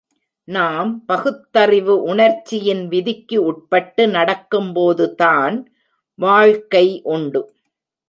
[0.47, 5.57] நாம் பகுத்தறிவு உணர்ச்சியின் விதிக்கு உட்பட்டு நடக்கும் போதுதான்
[6.19, 7.43] வாழ்க்கை உண்டு.